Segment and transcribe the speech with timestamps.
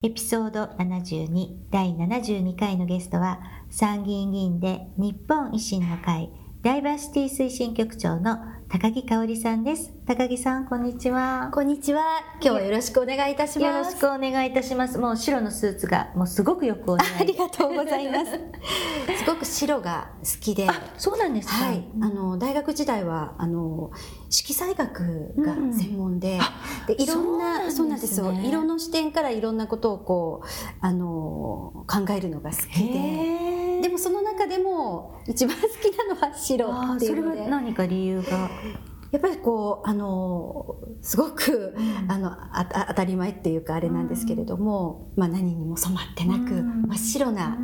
[0.00, 6.30] エピソード72第72回のゲストは参議院議員で日本維新の会
[6.62, 9.97] ダイバーシティ推進局長の高木香織さんです。
[10.08, 11.50] 高木さんこんにちは。
[11.52, 12.00] こんにちは。
[12.40, 13.60] 今日はよろしくお願いいたします。
[13.60, 14.96] よろしくお願いいたします。
[14.96, 17.12] もう白のスーツがもうすごくよくお似合い。
[17.20, 18.32] ありがとうございます。
[19.22, 20.66] すごく白が好きで。
[20.96, 23.90] そうなんですか、はい、あの大学時代はあの
[24.30, 26.38] 色彩学が専門で。
[26.88, 30.46] うん、でいろんなそうなんですよ、ね、色の視点からいろんなことをこう
[30.80, 33.80] あの考えるのが好きで。
[33.82, 37.36] でもその中でも一番好きなのは白っていうので。
[37.36, 38.48] それは何か理由が？
[39.10, 47.56] やっぱりこうあのすごく、うん、あのあ当たり前っていうかあれなんですけれども、うん、まあ、何にも染まってなく、うん、真っ白な、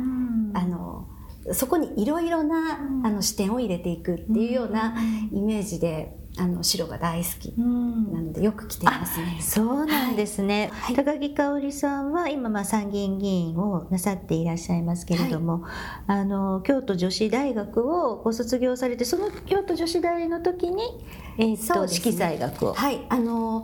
[0.53, 1.07] あの
[1.51, 4.95] そこにいろいろな、あの視点を入れていくっていうような
[5.31, 9.37] イメージであの白が大好きなのでよく着てますね。
[9.41, 10.69] そうなんですね。
[10.73, 15.71] はい、高木香織さんは今まあ参議院議員をなさっていらっしゃいますけれども、はい、
[16.07, 20.83] あの京都女子大学をご卒業されてその京都女子大の時に、
[21.37, 22.73] えー、と、ね、色彩学を。
[22.73, 23.05] はい。
[23.07, 23.63] あの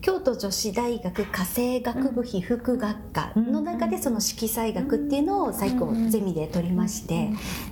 [0.00, 7.30] 京都女子大学家政学部被副学科の中でその色彩学っていうのを最高ゼミで取りまして、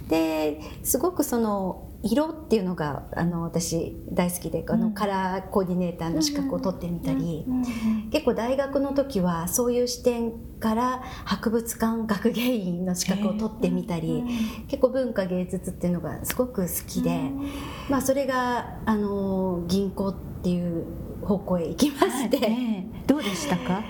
[0.09, 7.45] ですごくその色っていうのがあの私大好きであの、カラーコーディネーターの資格を取ってみたり、
[8.11, 14.25] 結構大学の時はそういう視点から博物館学芸員の資格を取ってみたり、
[14.69, 17.21] 結構文化芸術っていうのがすごく好きで、
[17.91, 20.85] まあ、それがあの銀行っていう
[21.23, 23.83] 方向へ行きまして、はい、どうでしたか？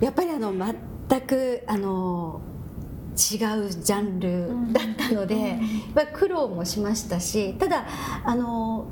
[0.00, 2.53] やっぱりあの全くあの違
[3.14, 5.58] うジャンルだったので、やっ
[5.94, 7.86] ぱり苦労もしましたしただ
[8.24, 8.86] あの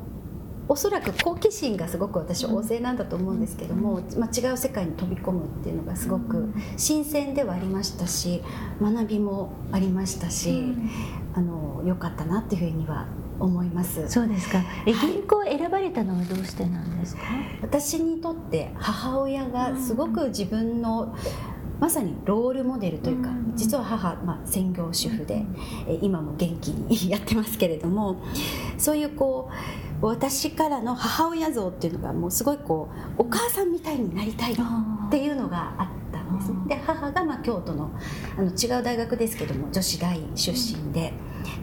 [0.69, 8.43] おそらく好奇心がすごく私旺盛なんだと思うんですけども、まあ、違う世界に飛び込むっていうのがすごく新鮮ではありましたし
[8.81, 10.73] 学びもありましたし、
[11.35, 13.07] あの良かったなっていうふうには
[13.41, 14.09] 思います。
[14.09, 14.63] そうですか。
[14.87, 17.23] え銀行を選ばれたのはどうしてなんですか、
[17.61, 21.15] 私にとって母親がすごく自分の
[21.83, 25.45] まさにロールモデルというか、実は母、まあ、専業主婦で、
[25.89, 28.23] え今も元気にやってますけれども
[28.79, 29.51] そういうこ
[30.01, 32.89] う私からの母親像っていうのがもうすごいこ
[33.19, 34.57] うお母さんみたいになりたいっ
[35.11, 36.59] ていうのがあったんですね。
[36.69, 37.91] で母がまあ京都の
[38.39, 41.13] あの違う大学ですけども女子大出身で。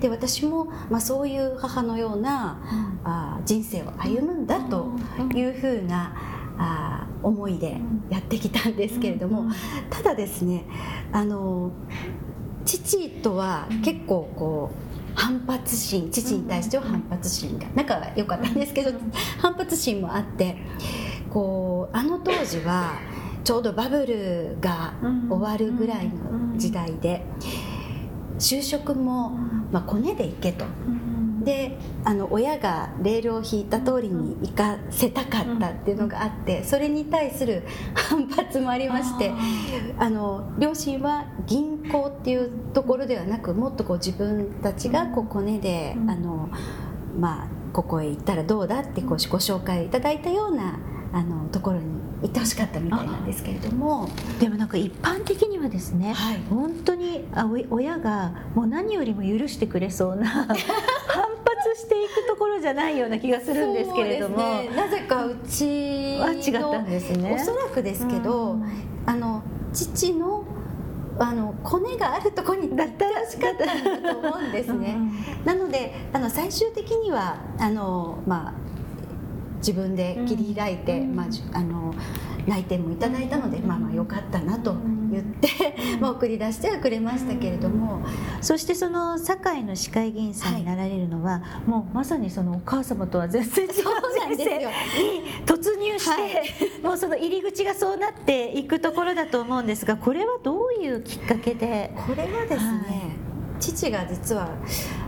[0.01, 2.59] で私も、まあ、そういう母のような、
[3.06, 4.91] あ人生を歩むんだと
[5.34, 6.13] いうふうな
[6.59, 7.77] あ思いで
[8.09, 9.49] やってきたんですけれども、
[9.89, 10.65] ただですね
[11.11, 11.71] あの
[12.65, 18.91] 父とは結構こう反発心父に対しては反発心が仲が良かったんですけど
[19.39, 20.57] 反発心もあって
[21.29, 22.99] こうあの当時は
[23.43, 24.93] ちょうどバブルが
[25.29, 27.23] 終わるぐらいの時代で
[28.37, 29.31] 就職も、
[29.71, 30.65] まあ、コネで行けと。
[31.44, 37.63] であの親がレールを引いた通りに行かせたかったっていうのがあってそれに対する
[37.94, 39.31] 反発もありまして
[39.97, 46.50] あの両親は銀行っていうところではなくもっとこう自分たちがこうコネであの、
[47.17, 50.79] まあ、ここへ行ったらどうだってこうご紹介いただいたような
[51.11, 54.07] あのところに行ってほしかったみたいなんですけれども。
[54.39, 60.47] でもなんか一般的にはですね、はい、本当にあ親がもう何よりも許してくれそうな
[61.89, 67.33] していくところじゃないような気がするんですけれども、ね、なぜかうちは違ったんですね。
[67.33, 68.63] おそらくですけど、うん、
[69.07, 70.45] あの父の
[71.22, 74.95] あのコネがあるところにだったらしかったんだと思うんですね。
[75.44, 78.53] なのであの最終的にはあの、まあ、
[79.59, 81.94] 自分で切り開いて、まあ、あの
[82.47, 84.75] 内定もいただいたので、まあまあよかったなと
[85.11, 88.01] 言って、まあ、送り出してはくれましたけれども、
[88.41, 93.83] そしてその堺の市会議員さんになられるのは、はい、もうまさにそのお母様とは全然違う人
[94.38, 94.65] 生に
[95.45, 101.91] 突入して、はい、もうその入り口がそうなっていくところだと思うんですがこれはどういうきっかけで？
[102.07, 103.29] これはですね、はい。
[103.59, 104.50] 父が実は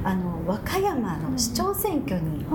[0.04, 2.46] あの和歌山の市長選挙に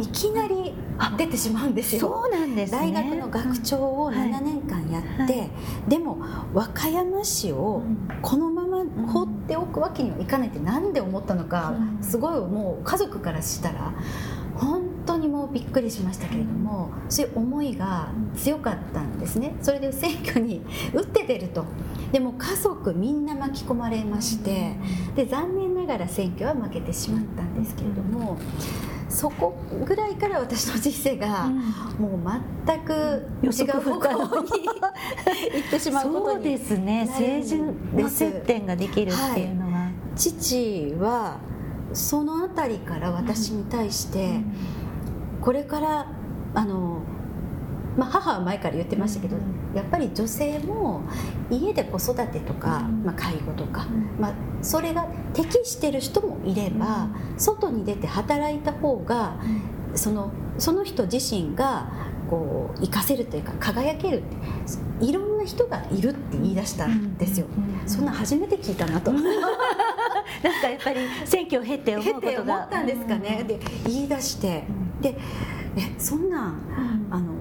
[0.00, 0.72] いきなり
[1.16, 2.00] 出てしまうんですよ。
[2.00, 5.38] そうなんです、ね、大学の学長を7年間やって、はい。
[5.40, 5.50] はい、
[5.88, 6.18] でも
[6.52, 7.82] 和歌山市を
[8.20, 12.02] このまま放っっておくわけにはいかないって何で思ったのか、うん。
[12.02, 13.92] すごいもう家族からしたら
[14.54, 19.54] 本当にもうびっくりしましたけれども、そういう思いが強かったんですね。
[19.60, 20.62] それで選挙に
[20.94, 21.64] 打って出ると。
[22.12, 24.76] でも家族みんな巻き込まれまして、
[25.16, 28.36] で残念ながら選挙は負けてしまったんですけれども、
[29.12, 29.54] そこ
[29.84, 31.50] ぐらいから私の人生が、
[31.98, 32.20] もう
[32.66, 34.50] 全く違う方向に
[35.54, 37.04] 行ってしまうことにそうですね。
[37.04, 41.36] なるん政治の接点ができるっていうのは、父は
[41.92, 44.40] その辺りから私に対して、
[45.42, 46.06] これから
[46.54, 47.02] あの、
[47.96, 49.42] まあ、母は前から言ってましたけど、うん
[49.74, 51.02] やっぱり女性も
[51.50, 53.04] 家で子育てとか、うん。
[53.04, 54.20] まあ、介護とか、うん。
[54.20, 57.08] まあ、それが適してる人もいれば、
[57.38, 59.36] 外に出て働いた方が
[59.94, 61.90] そのその人自身が
[62.28, 64.22] こう活かせるというか輝ける
[65.00, 67.46] いろんな人がいるって言い出したんですよ。
[67.86, 69.12] そんな初めて聞いたなと。
[69.12, 69.22] なん
[70.60, 72.32] かやっぱり選挙を経て思経うことが。
[72.32, 74.64] て思ったんですかね、で言い出して。
[75.00, 75.18] で
[75.76, 77.31] えそんなんあの急に言われ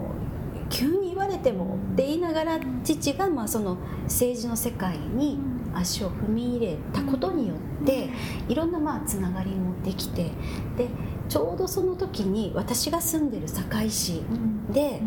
[1.41, 5.39] てもって言いながら父がまあその政治の世界に
[5.73, 8.09] 足を踏み入れたことによって
[8.47, 10.31] いろんなまあつながりもできて
[10.77, 10.87] で
[11.29, 14.21] ちょうどその時に私が住んでる堺市
[14.71, 15.01] で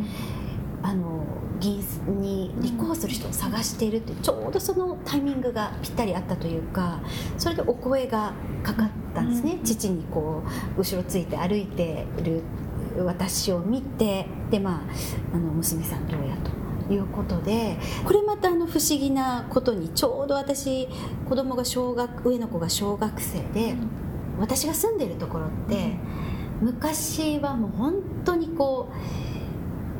[0.83, 1.25] あの
[1.61, 7.01] 議員に立候補する人を探しているってちょうどそのタイミングがぴったりあったというか
[7.39, 9.65] それでお声がかかったんですね、うん。
[9.65, 10.43] 父にこ
[10.77, 12.43] う後ろついて歩いてる
[13.03, 14.87] 私を見てでま
[15.33, 20.89] ああの娘さんどうやということでこれまたあの不思議なことにちょうど私
[21.29, 23.75] 子供が小学上の子が小学生で、
[24.39, 25.97] 私が住んでるところって
[26.61, 27.95] 昔はもう本
[28.25, 28.91] 当にこ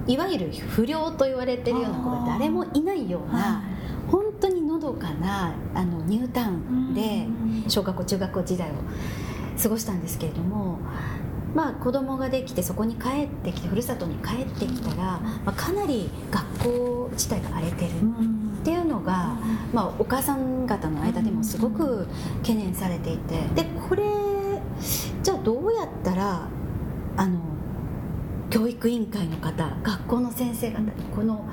[0.07, 3.63] ういわゆる不良と言われてるような子が誰もいないような
[4.11, 7.27] 本当にのどかなあのニュータウンで
[7.69, 8.75] 小学校中学校時代を
[9.61, 10.79] 過ごしたんですけれども。
[11.55, 17.91] まあ、子供ができてそこに帰ってきてふるさとに帰ってきたら、まあ、かなり学校自体が荒れてる。
[18.65, 19.37] っていうのが、
[19.75, 22.07] まあ、お母さん方の間でもすごく
[22.39, 23.41] 懸念されていて。
[23.55, 24.03] でこれ
[25.23, 26.49] じゃあどうやったら
[27.17, 27.39] あの
[28.51, 31.49] 教育委員会の方学校の先生方にこの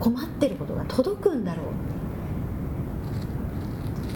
[0.00, 1.66] 困ってることが届くんだろう。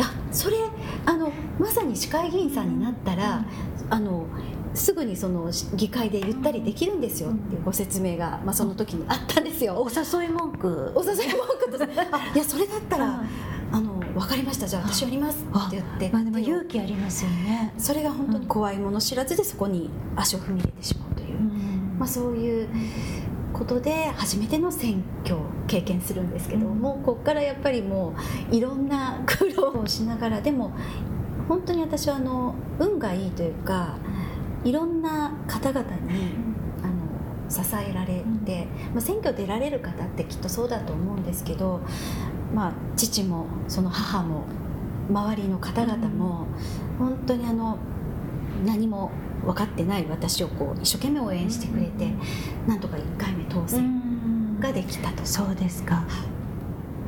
[0.01, 0.57] あそれ
[1.05, 3.45] あのまさに市会議員さんになったら
[3.91, 4.27] あの
[4.75, 9.75] すぐにその議会で言ったりできるんですよっていうご説明が、まあ、その時にあったんですよ。
[9.75, 10.93] お誘い文句。
[10.95, 11.85] お誘い文句と
[12.35, 13.23] いやそれだったら、
[13.73, 16.11] あの分かりましたじゃあ私やりますって言って。
[16.13, 21.39] まあでも勇気ありますよね、それが本当に怖いもの知らずでそこに足を踏み入れてしまうという、
[21.99, 22.69] まあ、そういう
[23.53, 26.79] ことで初めての選挙を経験するんですけど、うん。
[26.79, 28.15] もうここからやっぱりも
[28.51, 30.73] ういろんな苦労をしながらでも
[31.49, 33.97] 本当に私はあの運がいいというか
[34.65, 36.35] いろんな方々に
[36.83, 41.81] あの支えられて、まあ、選挙出られる方ってきっとそうだと思うんですけど、
[42.55, 44.45] まあ、父もその母も
[45.09, 46.47] 周りの方々も
[46.99, 47.79] 本当にあの
[48.65, 49.11] 何も
[49.45, 52.13] 分かってない私をこう一生懸命応援してくれて、
[52.67, 55.25] なんとか1回目当選ができたと。
[55.25, 56.05] そうですか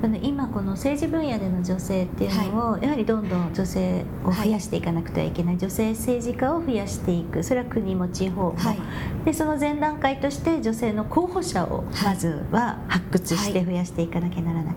[0.02, 7.44] あの今この政治分野での女性っていうのを、やはりどんどん女性を増やしていかなくてはいけない、女性政治家を増やしていく。
[7.44, 8.78] それは国も地方も、はい。
[9.24, 14.74] でその前段階として女性の候補者をまずは発掘して増やしていかなきゃならない、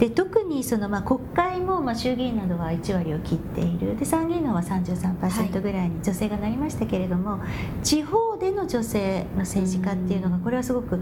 [0.00, 3.96] で特にそのまあ国会もまあ衆議院などは1割を切っている。
[3.96, 7.38] で参議院の方は33%ぐらいに女性がなりましたけれども、
[7.84, 11.00] 地方での女性の政治家っていうのがこれはすごく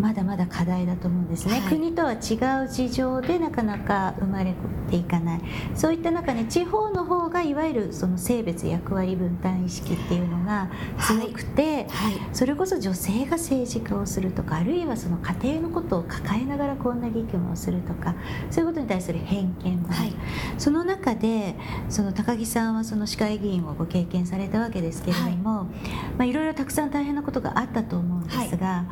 [0.00, 1.68] まだまだ課題だと思うんですね、はい。
[1.68, 4.54] 国とは違う事情でなかなか生まれ
[4.90, 5.40] ていかない。
[5.74, 12.14] そういった中で地方の方がいわゆるその性別役割分担意識っていうのが強くて、はい。
[12.32, 18.14] それこそ女性が政治家をするとかあるいはその家庭のことを抱えながらこんな議務をするとか
[18.50, 20.12] そういうことに対する偏見もある、はい。
[20.58, 21.56] その中で
[21.88, 25.64] その高木さんはその市会議員をご経験されたわけですけれども、
[26.16, 28.84] まあ、いろいろたくさん大変なことがあったと思うんですが、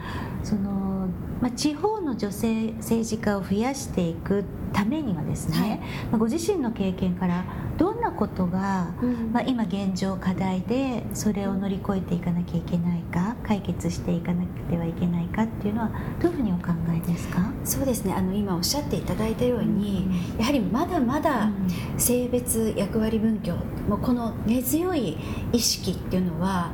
[0.43, 0.96] その
[1.41, 5.79] まあ、地方の女性政治家を増やしていくためにはですね、はい。
[5.79, 5.85] ま
[6.15, 7.45] あ、ご自身の経験から
[7.77, 9.33] どんなことが、うん。
[9.33, 18.15] まあ、今現状課題でそれを乗り越えていかなきゃいけないか解決していかなくてはいけないかっていうのはどういうふうにお考えですか、そうですね。
[18.15, 20.09] あの今おっしゃっていただいたように、
[20.39, 21.51] やはりまだまだ
[21.99, 23.57] 性別役割分業
[23.89, 25.19] もうこの根強い
[25.53, 26.73] 意識っていうのは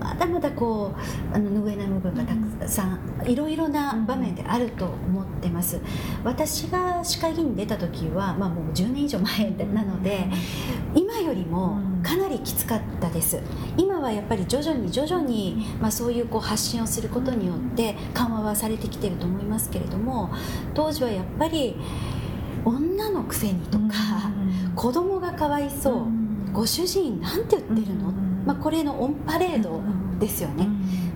[0.00, 5.80] まだまだこうあの拭えない部分がたくさんいろいろな場面であると思ってます。
[6.24, 10.28] 私が市会議員に出た時は、まあ、もう10年以上前なので
[10.94, 13.40] 今よりもかなりきつかったです。
[13.76, 20.30] 今はやっぱり徐々に徐々に、まあ、そういうこう発信をすることによって緩和はされてきてると思いますけれども
[20.74, 21.76] 当時はやっぱり
[22.64, 23.94] 女のくせにとか、
[24.74, 28.12] 子供がかわいそう、ご主人なんて言ってるの、
[28.46, 29.82] まあ、これのオンパレード
[30.18, 30.66] ですよね、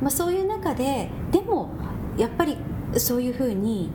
[0.02, 1.70] まあ、そういう中ででも
[2.18, 2.58] やっぱり
[2.98, 3.90] そういうふうに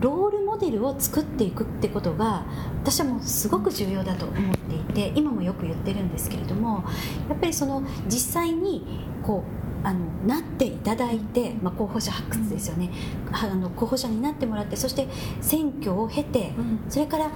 [0.00, 2.44] ロールモデルを作っていくってことが
[2.82, 6.84] 私はもうすごく重要だと思っていて今もよく言ってるんですけれども
[7.28, 12.90] やっぱりその実際にこうあのなっていただいて、まあ、候補者発掘ですよね、
[13.32, 15.08] あの候補者になってもらってそして
[15.40, 16.52] 選挙を経て、
[16.88, 17.28] それから、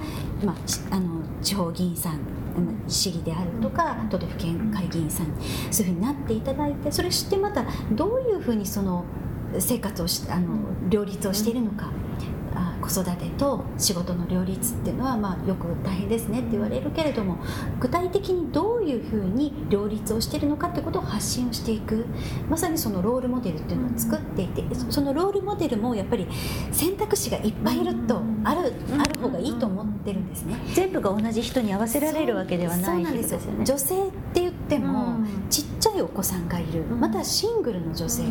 [0.45, 2.19] まあ、あの地方議員さん
[2.87, 5.27] 市議であるとか都道府県会議員さん
[5.71, 9.05] そういうふうになっていただいてそれ知ってまたどういうふうにその
[9.59, 10.57] 生活をしあの
[10.89, 11.89] 両立をしているのか。
[12.87, 17.37] 子育てと仕事の両立っていうのは、まあ、よく大変ですねって言われるけれども
[17.79, 22.05] 具体的にどういうふうに両立をしているのかっていうことを発信をしていく。
[22.49, 26.27] まさにそのロールモデルっていうのを作っていてそのロールモデルもやっぱり
[26.71, 30.55] 選択肢がいっぱいいるとあるある方がいいと思ってるんですね。
[30.73, 33.65] 全部が同じ人に合わせられるわけではないですよね。
[33.65, 35.17] 女性って言っても、
[35.49, 36.83] ちっちゃいお子さんがいる。
[36.83, 38.23] またシングルの女性、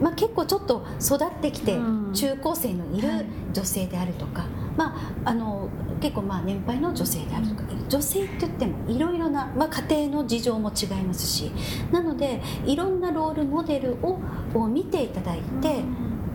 [0.00, 1.76] まあ、結構ちょっと育ってきて
[2.12, 3.08] 中高生のいる
[3.52, 5.68] 女性であるとか、まあ、あの
[6.00, 7.62] 結構まあ年配の女性であるとか。
[7.88, 11.50] 女性って言ってもいろいろな、まあ、家庭の事情も違いますし。
[11.90, 14.20] なのでいろんなロールモデルを
[14.54, 15.82] を見ていただいて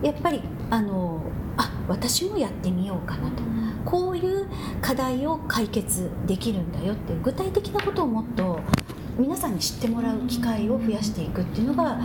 [0.02, 1.22] やっぱりあの
[1.56, 3.42] あ私もやってみようかなと。
[3.84, 4.48] こういう
[4.80, 8.58] 課題を解決できるんだよっていう具体的なことをもっと
[9.18, 12.00] 皆さんに知ってもらう機会を増やしていくっていうのが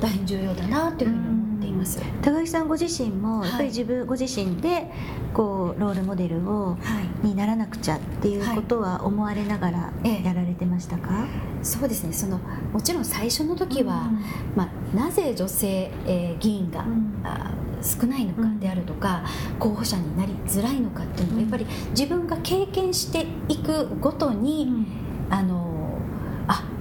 [0.00, 2.00] 大変重要だなというふうに思っています。
[2.22, 4.90] 高木さんご自身もやっぱり自分、ご自身で
[5.34, 6.76] こうロールモデルを、
[7.22, 11.28] にならなくちゃっていうことは思われながらやられてましたか、はい、
[11.62, 12.12] そうですね。
[12.12, 12.38] その
[12.72, 14.22] もちろん最初の時は、うん、
[14.54, 24.86] まあ、なぜ女性、えー、議員が、うん、あ少ないのかであるとか、うん、候補者になりづらいのかっていうのはやっぱり自分が経験していくごとに、
[25.28, 25.55] あのあ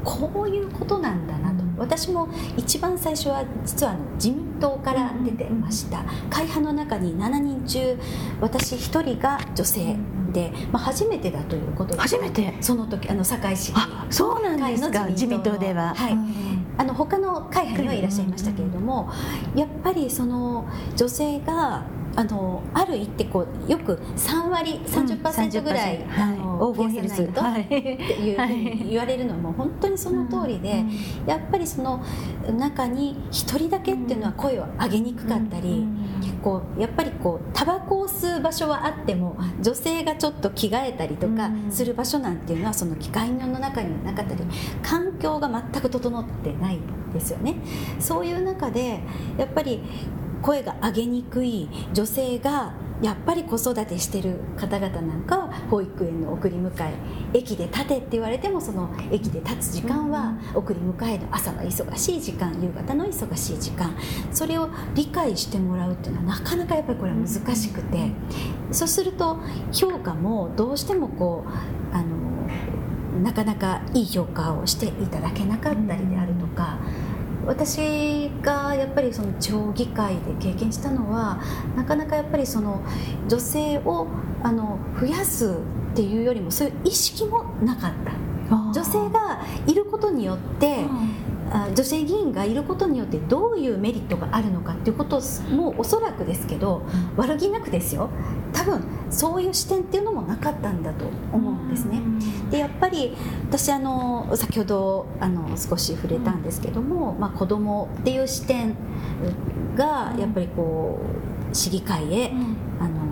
[0.06, 1.66] こういうことなんだなと。
[1.78, 6.06] 私も一番最初は実はあの自民党から出てました。
[6.30, 7.98] 会派の中に7人中
[8.40, 9.98] 私1人が女性
[10.32, 12.54] で、まあ、初めてだということで初めて？
[12.62, 13.74] その時あの堺市。
[14.10, 15.08] そうなんですか。
[15.08, 16.18] 自民党では、はい、
[16.78, 19.12] あの他の会派にはいらっしゃいましたけれども
[19.56, 21.84] やっぱりその女性が
[22.16, 32.04] あのある一定こうよく3割30%ぐらい、うん、あの黄金比率と、はい、っていうふうに言われるのはもう本当にその通りで、うん、やっぱりその
[32.58, 44.42] 中に1人だけっていうのは声を上げにくかったり、うん、こうやっぱりこうタバコを吸う場所はあっても女性がちょっと着替えたりとかする場所なんていうのはその機械の中にはなかったり
[44.82, 46.80] 環境が全く整ってない
[47.14, 47.56] ですよね。
[48.00, 49.02] そういう中で
[49.38, 49.82] やっぱり
[50.46, 52.72] 声が上げにくい女性が
[53.02, 56.94] やっぱり子育てしてる方々なんかは保育園の送り迎え
[57.34, 63.98] 駅で立てって言われてもその駅で立つ時間は送り迎えの朝の忙しい時間夕方の忙しい時間
[64.32, 68.12] それを理解してもらうっていうのはなかなかやっぱりこれは難しくて
[68.72, 69.40] そうすると
[69.74, 76.35] 評価もどうしてもこうあのなかなかいい評価をしていただけなかったりである。
[77.46, 81.40] 私がやっぱりその地方議会で経験したのは
[81.76, 82.82] なかなかやっぱりその
[83.28, 84.08] 女性を
[84.44, 85.58] あの増やす
[85.92, 88.12] っていうよりもそういう意識もなかった。
[88.48, 90.86] 女性がいることによって、
[91.76, 95.22] 女性議員がいることによってどういうメリットがあるのかっていうこと
[95.52, 96.84] もおそらくですけど、
[97.16, 98.10] 悪気なくですよ。
[98.54, 102.02] 多分そういう視点っていうのもなかったんだと思うんですね。
[102.52, 103.16] でやっぱり
[103.50, 108.76] 私あの先ほどあの少し触れたんですけども、まあ、子供っていう視点
[109.76, 111.00] がやっぱりこ
[111.52, 112.32] う市議会へ、
[112.80, 113.06] あの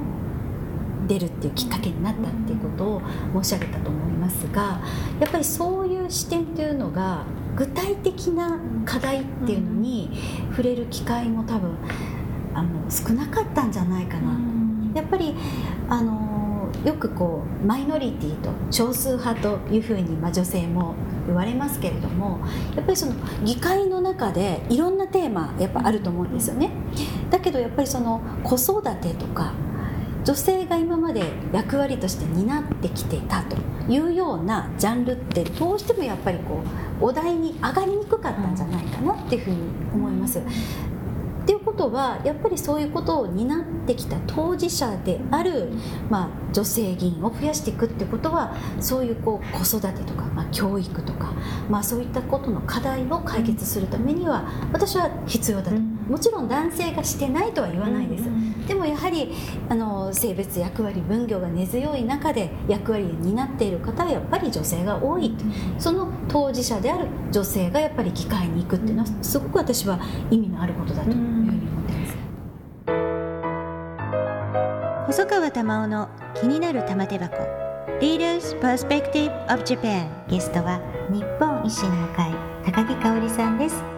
[1.07, 3.01] 出るっていうきっかけになったっていうことを
[3.43, 4.81] 申し上げたと思いますが
[5.19, 10.10] やっぱりそういう視点っていうのが具体的な課題っていうのに
[10.50, 11.75] 触れる機会も多分
[12.53, 14.38] あの少なかったんじゃないかな。
[14.93, 15.36] やっぱり
[15.89, 20.95] あのよくこうマイノリティと少数派というふうに、まあ、女性も
[21.25, 22.39] 言われますけれども
[22.75, 26.72] やっぱりその議会の中でいろんなテーマやっぱあると思うんですよね。
[27.29, 29.53] だけどやっぱりその子育てとか
[30.23, 33.57] 女性が今まで役割として担ってきてたと
[33.89, 36.63] いうようなジャンルってどうしてもやっぱりこ
[37.01, 39.57] うお題に上がりにくかったんじゃないかなっていうふうに
[39.93, 40.39] 思います。
[41.43, 45.71] っていうことはやっぱりそういうことを担ってきた当事者である、
[46.09, 51.33] まあ、女性議員を増やしていくってことはそういうこう子育てとか、まあ、教育とか、
[51.69, 55.71] まあ、そういったことの課題を解決するためには私は必要だと、
[56.07, 58.25] もちろん男性がしてないとは言わないです、
[58.67, 59.33] でもやはり
[59.69, 65.36] あの性別役割分業が根強い中で役割を担っている方はやっぱり女性が多い。
[65.79, 71.12] その当事者である女性がやっぱり議会に行くっていうのはすごく私は意味のあることだと
[75.07, 77.36] 細川玉緒の気になる玉手箱。
[78.00, 82.33] Leaders Perspective of Japan ゲストは日本維新の会
[82.65, 83.92] 高木香織さんです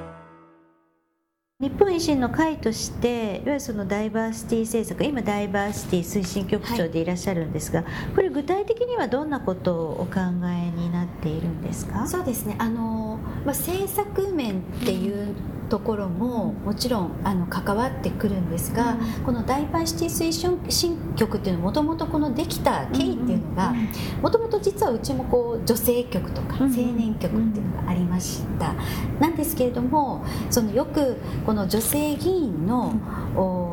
[1.62, 12.06] 日本維新の会としていわゆるそのダイバーシティ政策今ダイバーシティ推進局長でいらっしゃるんですが、はい、これ具体的にはどんなことをお考えになっているんですか？
[12.08, 12.58] そうですね。
[12.60, 15.34] あの、まあ、政策面っていう
[15.70, 20.32] ところももちろんあの関わってくるんですが、うん、このダイバーシティ推
[20.70, 23.74] 進局っていうのはもともとこのできた経緯っていうのが
[24.22, 28.74] もともと実はうちもこう女性局とか青年局っていうのがありました、
[29.20, 32.94] なんですけれどもそのよくこの女性議員の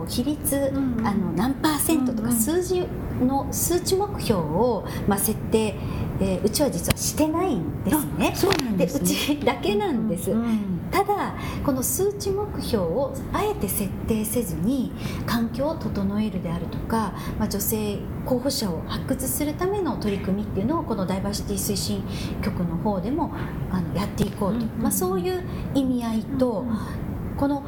[0.08, 0.72] 比率、
[1.04, 2.86] あの何パーセントとか数字
[3.20, 5.76] の数値目標を、まあ、設定
[6.22, 8.32] えー、うちは実はしてないんですね。
[8.34, 10.30] そうなんで、ね、うちだけなんです。
[10.30, 11.34] うんうん、ただ
[11.64, 14.92] この数値目標をあえて設定せずに
[15.26, 22.04] 環境を整えるであるとか、まあ、女性候補者を発掘するための取り組みっていうのをこのダイバーシティ推進
[22.42, 23.32] 局の方でも
[23.70, 25.42] あのやっていこうと、まあ、そういう
[25.74, 26.66] 意味合いと、
[27.42, 27.64] この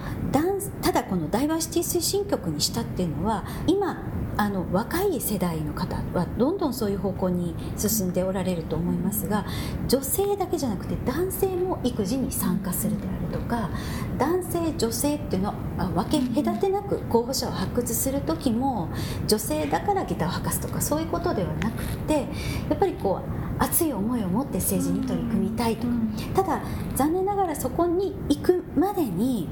[0.83, 4.05] ただこのダイバーシティ推進局にしたっていうのは今
[4.37, 9.45] あの若い世代の方はどんどんそういう方向に進んでおられると思いますが
[9.89, 13.69] 女性だけじゃなくて男性も育児に参加するであるとか
[14.17, 15.55] 男性女性っていうのは
[15.89, 18.91] 分け隔てなく候補者を発掘する時も
[19.27, 22.29] 女性だからギターを吐かすとかそういうことではなくて
[22.71, 25.93] やっぱりこう熱い思いを持って政治に取り組みたいとか。
[26.35, 26.61] ただ
[26.95, 29.49] 残念ながらそこに行くまでに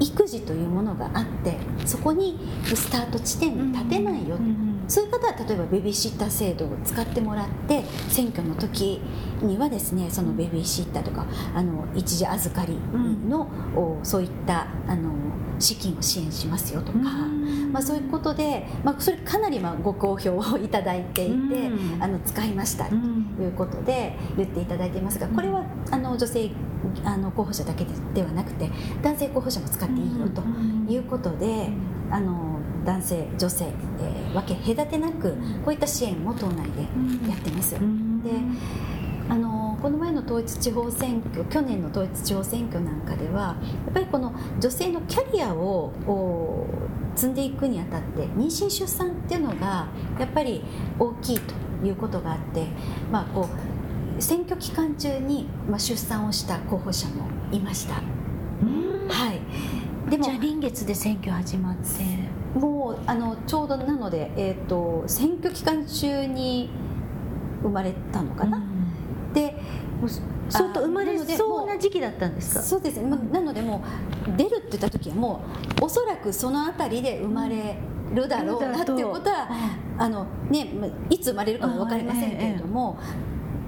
[0.00, 9.00] 育児というものがあってそこにスタート地点に立てないよ、うんうん、そういう方は例えばベビーシッター制度を使ってもらって選挙の時
[9.42, 12.74] にはですねそのベビーシッターとかあの一時預かり
[13.28, 15.12] の、うん、そういったあの
[15.58, 21.34] 資金を支援しますよとか、まあ、そういうことで、まあ、それかなりまあご好評をいただいていて、
[22.00, 26.50] あの使いましたということで言っていただいていますがこれはあの女性
[27.04, 28.70] あの候補者だけではなくて
[29.02, 30.42] 男性候補者も使っていいよと
[30.92, 31.70] いうことで、
[32.10, 32.51] あの
[32.84, 35.32] 男性女性、えー、分け隔てなく
[35.64, 36.82] こういった支援も党内で
[37.28, 37.72] やってます。
[37.72, 37.78] で
[39.28, 45.92] あのこの前の統一地方選挙去年の統一地方選挙なんかではやっぱりこの女性のキャリアを
[47.14, 49.86] 積んでいくにあたって妊娠出産っていうのが
[50.18, 50.64] やっぱり
[50.98, 51.54] 大きいと
[51.86, 52.66] いうことがあって、
[53.10, 53.48] まあ、こ
[54.18, 57.94] う選挙期間中に、まあ、出産をした候補者もいました。
[57.94, 61.86] はい、でもじゃあ臨月で選挙始まって
[62.92, 66.70] もうあのちょうどなので、えーと、選挙期間中に
[67.62, 69.56] 生まれたのかな、うん、で
[70.48, 72.62] 相当生まれそうな時期だったんですか？
[72.62, 73.82] そうですね、まなのでも
[74.26, 75.42] う出るって言った時はも
[75.80, 77.76] うおそらくその辺りで生まれ
[78.12, 79.48] るだろうなっていうことは、
[79.96, 80.68] あのね、
[81.08, 82.98] いつ生まれるかも分かりませんけれども、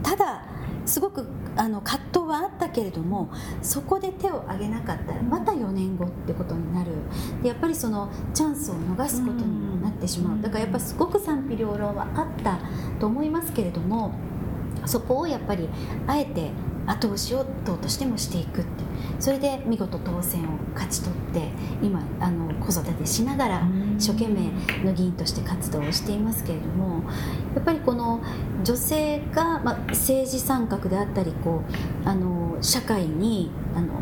[0.03, 0.45] ただ
[0.87, 3.31] すごくあの葛藤はあったけれども
[3.63, 6.93] そこで手を挙げなかったらまた4年後ってことになる。
[7.43, 10.43] でやっぱりそのチャンスを逃すことになってしまう。
[10.43, 12.59] だからやっぱすごく賛否両論はあった
[12.99, 14.13] と思いますけれども
[14.87, 15.69] そこをやっぱり
[16.07, 16.51] あえて
[16.87, 18.85] 後押しを党としてもしていくって。
[19.19, 21.49] それで見事当選を勝ち取って
[21.83, 23.69] 今あの子育てしながら
[24.05, 24.51] 一生懸命
[24.85, 27.03] の議員として活動をしていますけれども
[27.55, 28.23] やっぱりこの
[28.63, 31.63] 女性が、まあ、政治参画であったりこ
[32.05, 33.95] うあの社会にあの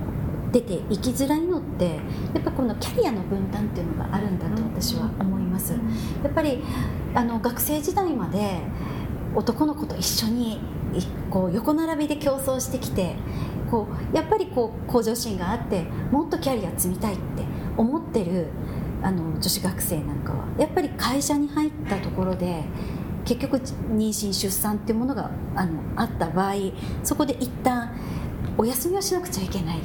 [0.50, 2.00] 出ていきづらいのって
[2.34, 5.72] やっぱこのキャリアの分担っていうのがあるんだと私は思います。
[5.72, 6.62] やっぱり
[7.14, 8.58] あの学生時代まで
[9.34, 10.60] 男の子と一緒に
[11.30, 13.14] こう横並びで競争してきて
[13.70, 17.44] こうやっぱりこう向上心があってもっとキャリア積みたいって
[17.78, 18.48] 思ってる
[19.02, 20.46] あの女子学生なんかは。
[20.58, 22.62] やっぱり会社に入ったところで
[23.24, 26.54] 結局妊娠出産っていうものがあのあった場合
[27.04, 27.94] そこで一旦
[28.56, 29.78] お休みをしなくちゃいけない。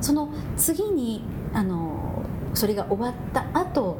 [0.00, 3.98] その次にあのそれが終わった後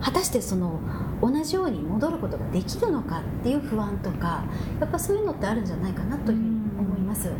[0.00, 0.80] 果たしてその
[1.22, 4.44] 同じように戻ることができるのかっていう不安とか
[4.80, 7.28] やっぱそういうのってあるんじゃないかなというふうに思います。
[7.28, 7.36] やっ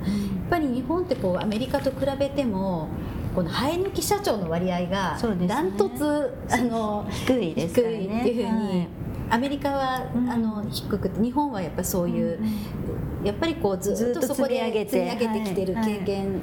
[0.48, 2.88] ぱり日本ってこうアメリカと比べても
[3.34, 7.82] この生え抜き社長の割合がダントツ、ね、あの低いですね。
[7.82, 8.88] 低いっていうふうに、はい。
[9.30, 12.38] アメリカは、うん、あの低くて日本はやっぱりそういう、
[13.24, 16.40] やっぱりこうずっとそこで積み上げてきてる経験、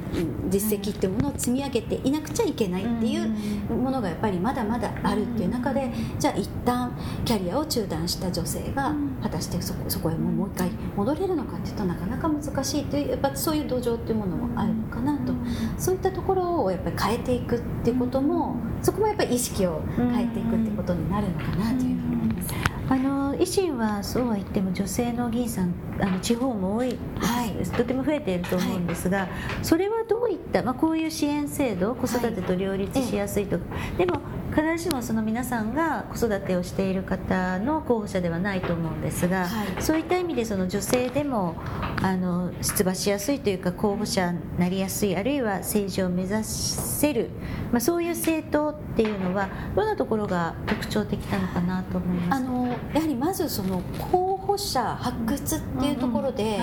[0.50, 3.28] 実績っていうものを積み上げていなくちゃいけないっていう
[3.72, 15.34] ものがやっぱりまだまだあるっていう中でじゃあ一旦キャリアを中断した女性が果たしてそこそこへもう一回戻れるのかっていうとなかなか難しいというやっぱそういう土壌っていうものもあるのかなと
[15.82, 22.54] そういったところをやっぱり変えていくっていうこともそこもやっぱり意識を変えていくってことになるのかなというふうに思います。
[22.88, 29.30] あの維新はそうは言っても女性の議員さんあの地方も多い、はい、とても増えていると思うんですが、はい、
[29.64, 34.20] それはどういった、まあ、こういう支援制度子育てと両立しやすいとか、はい、でも
[34.52, 41.56] 必ずしもその皆さんが子育てをしている方の候補者ではないと思うんですが、はい、そういった意味でその女性でも
[42.02, 47.30] あの出馬しやすいというか候補者になりやすいあるいは政治を目指せる、
[47.72, 52.44] まあ、そういう政党っていうのはどんなところが特徴的なのかなと思います？
[52.44, 56.60] あのやはりまずその候補者発掘っていうところで、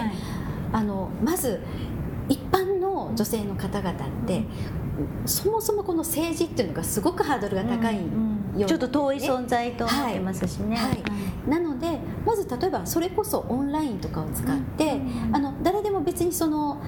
[0.72, 1.60] あのまず
[2.28, 3.94] 一般の女性の方々っ
[4.26, 4.42] て
[5.26, 8.02] そもそもこの政治っていうのがすごくハードルが高いよ
[8.56, 11.02] う、ね、ちょっと遠い存在と思ってますしね、はい、はい、
[11.48, 16.82] なのでまず例えばそれこそオンラインとかを使って、うん、あの誰でも別にその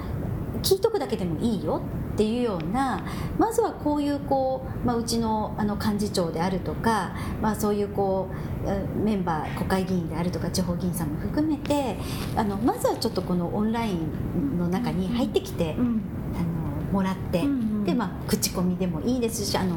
[0.63, 1.83] 聞いとくだけでもいいよ
[2.15, 3.03] っていうような
[3.39, 8.29] まずはこういうこう、まあ、うちのあの幹事長であるとか、まあ、そういうこ
[8.65, 11.97] うメンバー国会議員であるとか地方議員さんも含めて
[12.37, 16.03] あのまずはちょっとこのオンラインの中に入ってきて、うん、
[16.35, 17.45] あのもらって。
[17.85, 19.77] でまあ、口コミでもいいですしあの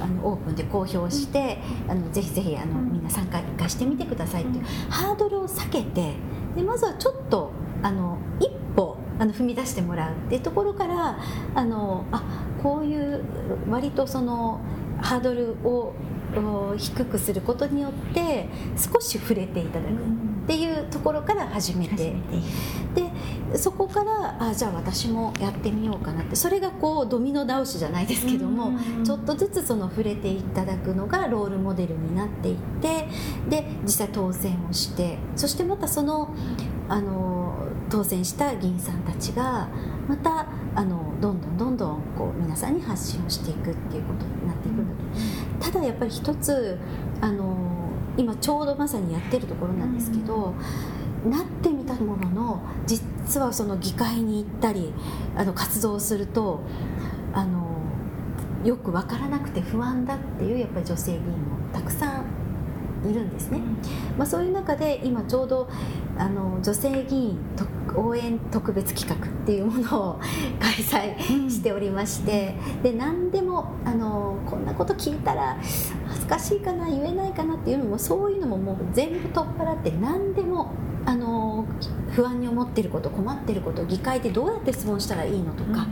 [0.00, 6.14] あのオープンで公表して、あのぜひぜひあのみんな参加してみてくださいっていうハードルを避けて
[6.56, 11.18] でまずはちょっとあの一歩あの踏み出してもらうっていうところから
[11.54, 12.22] あのあ
[12.62, 13.22] こういう
[13.68, 14.60] 割とその
[15.00, 15.94] ハードルを
[16.76, 22.14] 低くすることによって少し触れていただくっていうところから始めて、
[22.94, 26.36] でそこからあじゃあ私もやってみようかなって。
[26.36, 28.72] それがこうドミノ倒しじゃないですけども、
[29.04, 33.08] ちょっとずつその触れていただくのがロールモデルになっていって
[33.48, 36.34] で実際当選をしてそしてまたその
[36.88, 39.68] あの当選した議員さんたちが
[40.06, 44.94] またあのどんどんどんどんこう皆さんに発信をしていくっていうことになっていくんだ
[45.60, 45.70] と。
[45.72, 46.78] ただやっぱり一つ
[47.20, 47.73] あの
[48.16, 50.54] 今ちょうどまさにやってるところなんですけど、
[51.24, 54.92] うん、なってみたものの実はその議会に行ったり
[55.36, 56.60] あの活動すると
[57.32, 57.74] あの
[58.64, 62.24] よく分からなくて不安だっていうやっぱり女性議員もたくさん
[63.10, 63.60] いるんですね、
[64.16, 65.68] まあ、そういう中で今ちょうど
[66.16, 67.38] あの女性議員
[67.96, 70.20] 応援特別企画っていうものを
[70.60, 75.56] 開催しておりまして、うん、で何でもあのこんなこと聞いたら
[76.06, 80.72] 恥ずかしいかな言えないかなっていうのもそういうのももう全部取っ払って何でも
[81.06, 81.66] あの
[82.12, 85.86] 不安に思ってること困ってること議会でどうやって質問したらいいのとか、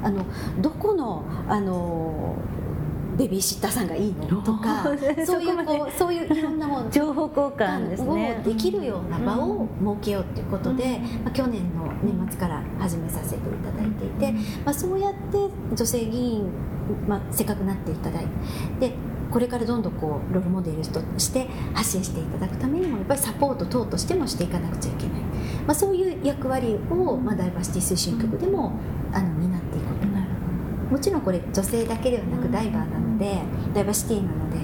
[0.00, 0.26] うん、あの
[0.60, 2.36] どこのあの
[3.18, 4.40] ベビーシッターさんがいいの？
[4.42, 4.84] とか
[5.26, 6.90] そういうこうそういういろんなもの。
[6.92, 8.40] 情報交換ですね。
[8.44, 14.32] できるような場を設けようということで、うん、まあ、去年の年末から始めさせていただいていて、
[14.64, 15.38] まあ、そうやって
[15.74, 16.44] 女性議員、
[17.08, 18.26] まあ、せっかくなっていただい
[18.80, 18.94] てで
[19.30, 25.22] これからどんどんこうロールモデルとして発信していただくためにもやっぱりサポート等としてもしていかなくちゃいけない、
[25.66, 28.72] まあ、そういう役割を、まあ、ダイバーシティ推進局でも
[29.12, 29.88] あの担っていく。
[29.88, 30.26] ことになる
[30.90, 33.40] もちろんこれ女性だけではなくダイバーなので
[33.74, 34.58] ダイバーシティなので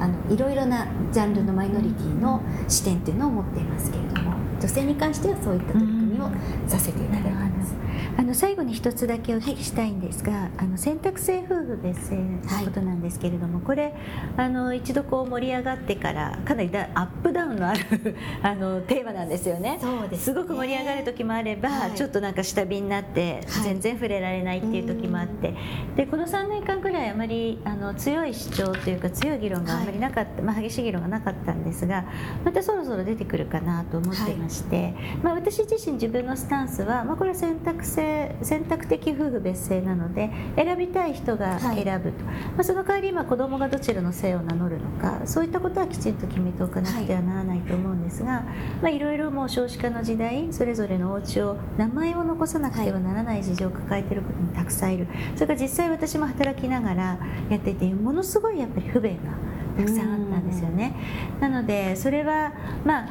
[0.00, 6.28] あのいろいろなジャンルのマイノリティの視点っていうのを持っていますけれども女性に関してはそういった取り組みを
[6.66, 7.74] させていただいてます。
[8.16, 13.94] あの最後に一つだけお聞きしたいんですが、はい、あの選択制夫婦別姓のことなんですけれども、はい、これ
[14.38, 17.80] あの一度こう盛り上がってからかなりだアップダウンのある
[18.42, 19.78] あのテーマなんですよね。
[19.80, 25.54] そうです、ね、すごく盛り上がる時もあれば、はい、ちょっとなんか下火になって全然触れられないっていう時もあって、
[25.96, 32.06] でこの3年間ぐらいあまりあの強い主張というか強い議論があまりなかった、まあ、激しい議論がなかったんですが
[32.44, 48.44] またそろそろ出てくるかなと思っていまして、まあ、私自身自分のスタンスは、まあ、これは選択制選択的夫婦別姓なので選びたい人が選ぶと、はい、まあ、その代わり今子供がどちらの姓を名乗るのかそういったことはきちんと決めておかなくてはならないと思うんですが、
[48.82, 55.06] まあ、いろいろもう少子化の時代それぞれのお家を名前を残さなくてはならない事情を抱えていることもたくさんいる。
[55.34, 59.32] それから実際私も働きながらやっていてものすごいやっぱり不便が
[59.76, 60.94] たくさんあったんですよね。
[61.40, 62.52] なのでそれは
[62.84, 63.08] まあ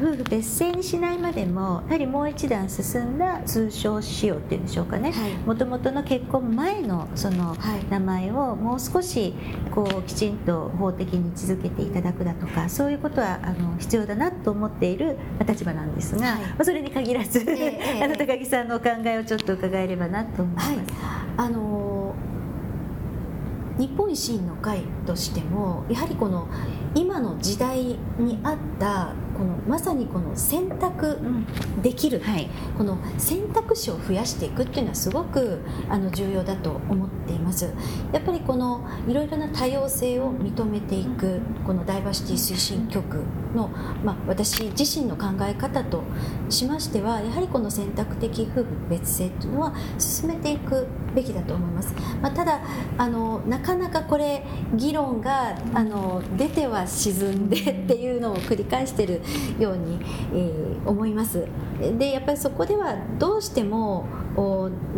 [0.00, 5.12] 夫婦別姓にしないまでもやはりもう一段進んだ通称仕様っていうんでしょうかね。
[5.46, 7.56] もともとの結婚前のその
[7.90, 9.34] 名前をもう少し
[9.70, 20.68] こうきちんと法的に位置づけていただくだとかそういうことはあの必要だなと思っている立場なんですが、はい、まあ、それに限らず、えー、あの高木さんのお考えをちょっと伺えればなと思います。
[20.70, 20.78] はい、
[21.36, 21.99] あの
[23.80, 26.46] 日本維新の会としてもやはりこの
[26.94, 31.18] 今の時代に合ったこのまさにこの選択
[31.80, 37.72] できる、うんはい、この選択肢を増やしていくっていうのはすごくあの重要だと思っています。
[38.12, 43.22] やっぱりこのいろいろな多様性を認めていくこのダイバーシティ推進局
[43.54, 43.68] の、
[44.04, 46.02] まあ、私自身の考え方と
[46.50, 52.60] しましてはやはりこの選択的夫婦別姓というのは進めていくべきだと思います、まあ、ただ
[52.98, 59.22] あのなかなかこれ議論があの出ては沈んでっていうのを繰り返している
[59.58, 59.98] ように、
[60.32, 61.46] えー、思います。
[61.98, 64.06] でやっぱりそこではどうしても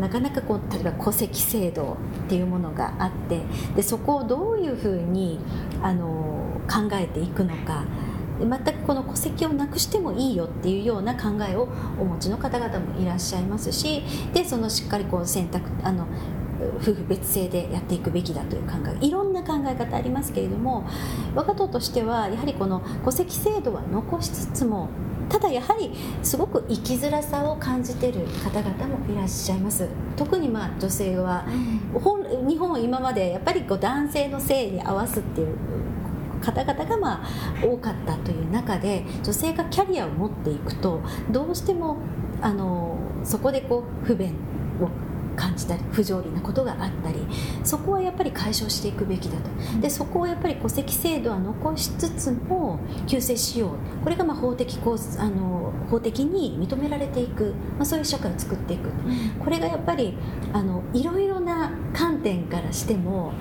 [0.01, 3.40] なかなかこう例えば戸籍制度っていうものがあって
[3.77, 5.38] でそこをどういうふうに
[5.83, 7.85] あの考えていくのか
[8.40, 11.68] 全くこの戸籍をなくしてもいいよっていうような考えを
[11.99, 16.07] お持ちの方々もいらっしゃいますしでそのしっかりこう選択あの
[16.81, 20.85] 夫婦別姓でやっていくべきだという考えいろん考え方ありますけれども
[21.35, 24.88] 我が党としてはやはりこの戸籍制度は残しつつも
[25.28, 29.88] ただやはりすごく生きづらさを感じている方々もいらっしゃいます。
[30.14, 35.57] 特にまあ女性は、うん、日本は今までやっぱりこう男性の性に合わすっていう
[36.42, 37.26] 方々がまあ
[37.64, 41.00] 多かったという中で女性がキャリアを持っていくと
[41.31, 41.98] どうしても
[42.42, 44.35] あのそこでこう不便
[44.81, 44.88] を
[45.37, 47.27] 感じたり不条理なことがあったり
[47.64, 49.81] そこはやっぱり解消していくべきだと。
[49.81, 54.79] でそこをやっぱり戸籍制度は残しつつも旧姓使用これがまあ法的
[55.18, 58.90] あの法的に認められていく、まあ、そういう社会を作っていく、
[59.38, 60.16] これがやっぱり
[60.53, 63.33] あのいろいろな観点からしてもも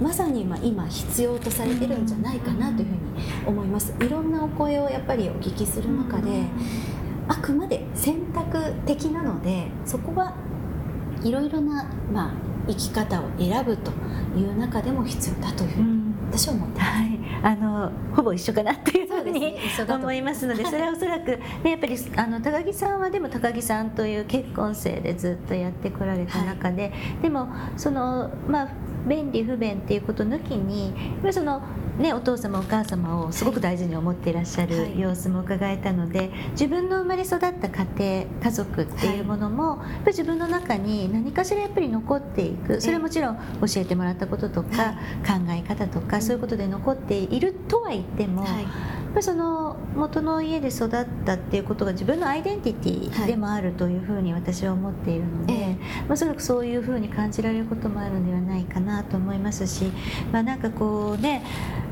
[0.00, 3.94] うまさに今今必要とされてるんじゃないかなというふうに思います。
[4.00, 6.44] いろんなお声をやっぱりお聞きする中で
[7.28, 10.34] あくまで選択的なのでそこは
[11.24, 12.32] いろいろな、まあ、
[12.68, 13.90] 生き方を選ぶと
[14.36, 19.58] いう中でも必要だというふうに私は思ってます、はい、あのほぼ一緒かなというふうに、ね、
[19.88, 20.46] 思います。
[20.46, 28.68] のでそれはおそらく、ね、やっぱりあの高木さんはでも高木さんという結婚生でずっとやってこられた中で、はい、でもそのまあ
[29.06, 30.92] 便利不便っていうこと抜きに
[31.32, 31.62] その
[31.98, 42.80] ね、お父様お母様をすごく大事に思っていらっしゃる様子も伺えたので、自分の生まれ育った家庭家族っていうものも、やっぱり自分の中に何かしらやっぱり残っていく。
[42.80, 44.94] それはもちろん教えてもらったこととか、
[45.26, 48.46] 考え方とかそういうことで残っているとは言っても。
[49.12, 50.88] ぱりその元の家で育っ
[51.24, 55.76] たっていうことが自分のアイデンティティでもあるというふうに私は思っているので、はい、ま
[56.10, 59.84] あ、おそらくそういうふうに感じられることもあるのではないかなと思いますし、
[60.32, 61.44] まあ、なんかこうね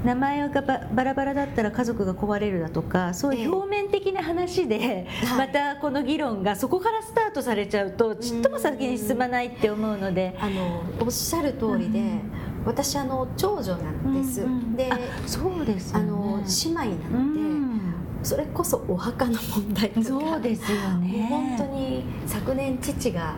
[0.04, 5.06] 名前がバラバラだったら家族が壊れるだとかそういう表面的な話で、
[5.36, 10.36] またこの議論がそこからスタートされちゃうとちっとも先に進まないって思うので。
[10.40, 14.90] あのおっしゃる通りで、うん私あの長女なんです、うんうん、で
[15.26, 17.80] そうです、ね、あの姉妹なので、うん、
[18.22, 20.06] それこそお墓の問題とか。
[20.06, 21.26] そうですよね。
[21.30, 23.34] 本当に昨年父があ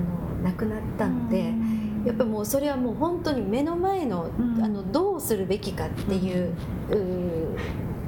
[0.00, 6.52] の亡くなったので、うん、やっぱりもうそれはもう本当に目の前のうん、あのどうするべきかっていう。
[6.90, 7.58] う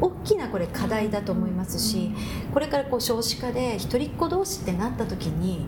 [0.00, 2.12] 大きなこれ課題だと思いますし
[2.52, 5.66] これからこう少子化で一人っ子同士ってなった時に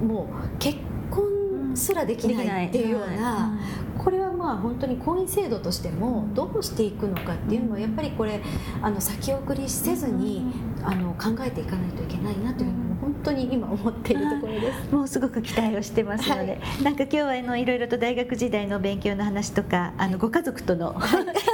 [0.00, 0.78] もう結
[1.10, 3.58] 婚すらできないっていうような
[3.98, 8.42] これはまあ本当に婚姻制度としてもどうしていくのかっていうのはやっぱりこれ
[8.82, 10.44] あの先送りせずに
[10.82, 14.94] あの考えていかないといけないなというふうに本当に今思っているところです。
[14.94, 20.94] もうすごく期待をしてますので、はい、なんか今日はあのいろいろと大学時代の勉強の話とかあのご家族との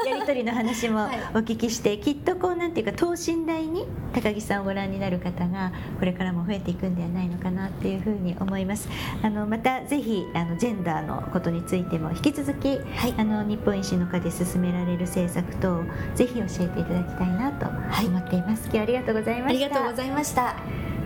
[0.06, 8.88] やり取りの話も お聞きして、きっとこうなんていうか等身大に高木さんをご覧になる方がこれからも増えていくんではないのかなっていうふうに思います。
[9.22, 15.82] あのまたぜひあのジェンダーのことについても引き続き、はい、あの日本維新の会で進められる政策等
[16.14, 17.66] ぜひ教えていただきたいなと
[18.06, 18.64] 思っています。
[18.64, 19.66] 今日はありがとうございました。
[19.66, 20.56] ありがとうございました。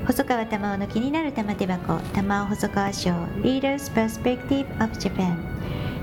[0.06, 3.10] 細川玉緒の気になる玉手箱玉緒細川賞
[3.42, 5.38] Leaders Perspective of Japan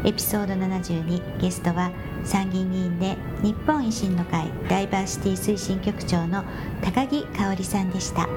[0.03, 1.91] エピソード72ゲストは
[2.23, 6.43] 参議院議員で日本維新の会ダイバーシティ推進局長の
[6.81, 8.27] 高木香織さんでした。